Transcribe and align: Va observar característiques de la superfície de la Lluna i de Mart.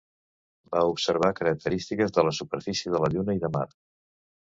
Va 0.75 0.81
observar 0.93 1.29
característiques 1.41 2.17
de 2.19 2.27
la 2.31 2.35
superfície 2.41 2.97
de 2.97 3.07
la 3.07 3.15
Lluna 3.17 3.41
i 3.41 3.47
de 3.49 3.57
Mart. 3.61 3.83